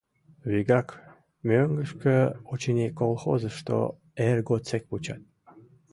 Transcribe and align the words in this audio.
—Вигак 0.51 0.87
мӧҥгышкӧ, 1.47 2.17
очыни, 2.51 2.87
колхозышто 2.99 3.77
эр 4.27 4.37
годсек 4.47 4.83
вучат. 4.89 5.21